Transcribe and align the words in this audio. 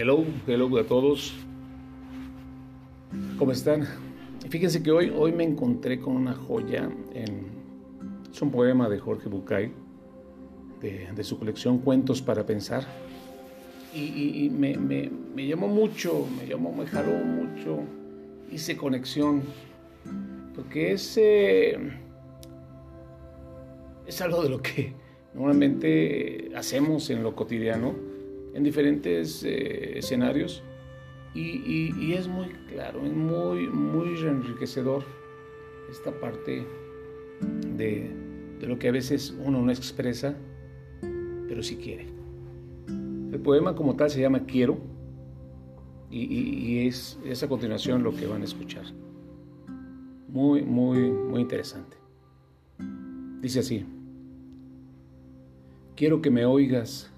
Hello, 0.00 0.24
hello 0.46 0.78
a 0.78 0.84
todos. 0.84 1.34
¿Cómo 3.36 3.50
están? 3.50 3.84
Fíjense 4.48 4.80
que 4.80 4.92
hoy, 4.92 5.12
hoy 5.12 5.32
me 5.32 5.42
encontré 5.42 5.98
con 5.98 6.14
una 6.14 6.34
joya. 6.34 6.88
En, 7.12 7.48
es 8.32 8.40
un 8.40 8.52
poema 8.52 8.88
de 8.88 9.00
Jorge 9.00 9.28
Bucay, 9.28 9.72
de, 10.80 11.24
su 11.24 11.36
colección 11.36 11.78
Cuentos 11.78 12.22
para 12.22 12.46
Pensar. 12.46 12.86
Y, 13.92 14.48
me, 14.50 14.78
llamó 15.48 15.66
mucho, 15.66 16.28
me 16.38 16.46
llamó, 16.46 16.72
me 16.72 16.86
jaló 16.86 17.14
mucho. 17.14 17.80
Hice 18.52 18.76
conexión. 18.76 19.42
Porque 20.54 20.92
es, 20.92 21.18
es 24.06 24.20
algo 24.20 24.44
de 24.44 24.48
lo 24.48 24.62
que 24.62 24.92
normalmente 25.34 26.52
hacemos 26.54 27.10
en 27.10 27.24
lo 27.24 27.34
cotidiano 27.34 28.17
en 28.58 28.64
diferentes 28.64 29.44
eh, 29.44 29.98
escenarios 29.98 30.64
y, 31.32 32.12
es 32.12 32.26
muy 32.26 32.48
claro, 32.68 33.04
es 33.06 33.12
muy, 33.12 33.68
muy 33.68 34.18
enriquecedor 34.18 35.04
esta 35.88 36.10
parte 36.18 36.66
de, 37.76 38.10
lo 38.60 38.76
que 38.80 38.88
a 38.88 38.92
veces 38.92 39.32
uno 39.44 39.62
no 39.62 39.70
expresa, 39.70 40.36
pero 41.46 41.62
sí 41.62 41.76
quiere. 41.76 42.08
El 42.88 43.38
poema 43.40 43.76
como 43.76 43.94
tal 43.94 44.10
se 44.10 44.20
llama 44.20 44.44
Quiero 44.44 44.78
y, 46.10 46.88
es, 46.88 47.20
es 47.24 47.40
a 47.44 47.48
continuación 47.48 48.02
lo 48.02 48.12
que 48.12 48.26
van 48.26 48.42
a 48.42 48.44
escuchar. 48.44 48.86
Muy, 50.28 50.62
muy, 50.62 51.12
muy 51.12 51.40
interesante. 51.40 51.96
Dice 53.40 53.60
así, 53.60 53.86
quiero 55.94 56.20
que 56.20 56.30
me 56.30 56.44
oigas 56.44 57.12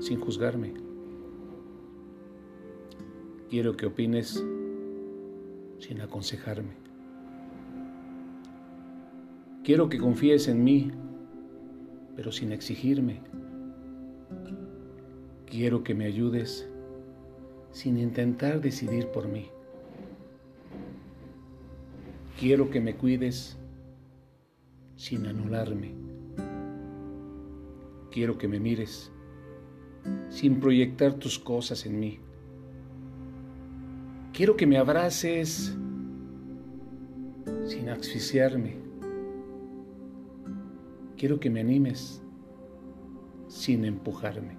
sin 0.00 0.18
juzgarme. 0.20 0.74
Quiero 3.48 3.76
que 3.76 3.86
opines 3.86 4.44
sin 5.78 6.00
aconsejarme. 6.00 6.72
Quiero 9.62 9.88
que 9.88 9.98
confíes 9.98 10.48
en 10.48 10.64
mí, 10.64 10.90
pero 12.16 12.32
sin 12.32 12.52
exigirme. 12.52 13.20
Quiero 15.46 15.84
que 15.84 15.94
me 15.94 16.06
ayudes 16.06 16.68
sin 17.72 17.98
intentar 17.98 18.60
decidir 18.60 19.08
por 19.08 19.28
mí. 19.28 19.48
Quiero 22.38 22.70
que 22.70 22.80
me 22.80 22.96
cuides 22.96 23.58
sin 24.96 25.26
anularme. 25.26 25.92
Quiero 28.10 28.38
que 28.38 28.48
me 28.48 28.58
mires 28.58 29.12
sin 30.28 30.60
proyectar 30.60 31.14
tus 31.14 31.38
cosas 31.38 31.86
en 31.86 31.98
mí. 32.00 32.18
Quiero 34.32 34.56
que 34.56 34.66
me 34.66 34.78
abraces 34.78 35.76
sin 37.66 37.88
asfixiarme. 37.88 38.76
Quiero 41.16 41.38
que 41.38 41.50
me 41.50 41.60
animes 41.60 42.22
sin 43.48 43.84
empujarme. 43.84 44.56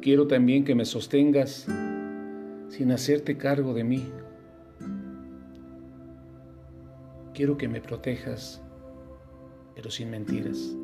Quiero 0.00 0.26
también 0.26 0.64
que 0.64 0.74
me 0.74 0.84
sostengas 0.84 1.66
sin 2.68 2.92
hacerte 2.92 3.36
cargo 3.36 3.74
de 3.74 3.84
mí. 3.84 4.06
Quiero 7.34 7.56
que 7.56 7.68
me 7.68 7.80
protejas, 7.80 8.62
pero 9.74 9.90
sin 9.90 10.10
mentiras. 10.10 10.76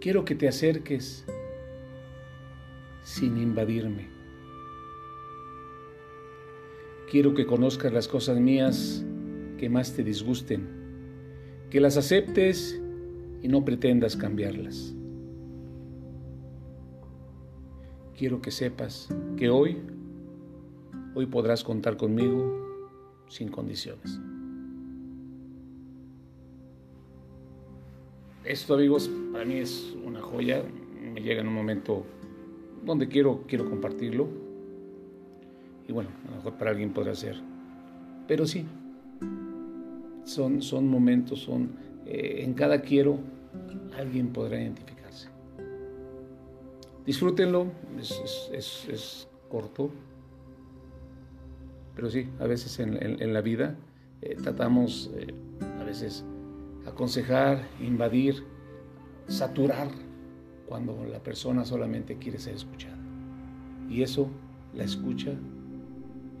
Quiero 0.00 0.24
que 0.24 0.34
te 0.34 0.48
acerques 0.48 1.26
sin 3.02 3.36
invadirme. 3.36 4.08
Quiero 7.10 7.34
que 7.34 7.44
conozcas 7.44 7.92
las 7.92 8.08
cosas 8.08 8.40
mías 8.40 9.04
que 9.58 9.68
más 9.68 9.92
te 9.92 10.02
disgusten, 10.02 10.66
que 11.68 11.80
las 11.80 11.98
aceptes 11.98 12.80
y 13.42 13.48
no 13.48 13.62
pretendas 13.62 14.16
cambiarlas. 14.16 14.94
Quiero 18.16 18.40
que 18.40 18.52
sepas 18.52 19.08
que 19.36 19.50
hoy, 19.50 19.82
hoy 21.14 21.26
podrás 21.26 21.62
contar 21.62 21.98
conmigo 21.98 23.26
sin 23.28 23.50
condiciones. 23.50 24.18
Esto, 28.44 28.74
amigos, 28.74 29.10
para 29.32 29.44
mí 29.44 29.56
es 29.56 29.94
una 30.02 30.22
joya. 30.22 30.62
Me 31.14 31.20
llega 31.20 31.42
en 31.42 31.48
un 31.48 31.54
momento 31.54 32.06
donde 32.84 33.06
quiero, 33.08 33.44
quiero 33.46 33.68
compartirlo. 33.68 34.28
Y 35.86 35.92
bueno, 35.92 36.08
a 36.26 36.30
lo 36.30 36.36
mejor 36.36 36.54
para 36.54 36.70
alguien 36.70 36.92
podrá 36.92 37.14
ser. 37.14 37.36
Pero 38.26 38.46
sí, 38.46 38.64
son, 40.24 40.62
son 40.62 40.88
momentos, 40.88 41.40
son 41.40 41.70
eh, 42.06 42.42
en 42.42 42.54
cada 42.54 42.80
quiero 42.80 43.18
alguien 43.98 44.32
podrá 44.32 44.60
identificarse. 44.60 45.28
Disfrútenlo, 47.04 47.66
es, 47.98 49.28
corto, 49.50 49.90
pero 51.96 52.08
sí, 52.08 52.28
a 52.38 52.46
veces 52.46 52.78
en, 52.78 53.32
la 53.32 53.40
vida 53.40 53.74
eh, 54.22 54.36
tratamos, 54.36 55.10
eh, 55.16 55.34
a 55.80 55.84
veces 55.84 56.24
aconsejar, 56.86 57.68
invadir, 57.80 58.44
saturar 59.26 59.88
cuando 60.66 61.04
la 61.04 61.22
persona 61.22 61.64
solamente 61.64 62.16
quiere 62.16 62.38
ser 62.38 62.54
escuchada. 62.54 62.98
Y 63.88 64.02
eso, 64.02 64.28
la 64.74 64.84
escucha, 64.84 65.32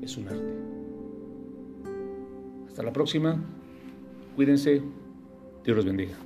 es 0.00 0.16
un 0.16 0.28
arte. 0.28 0.54
Hasta 2.68 2.82
la 2.82 2.92
próxima. 2.92 3.42
Cuídense. 4.36 4.82
Dios 5.64 5.76
los 5.76 5.84
bendiga. 5.84 6.16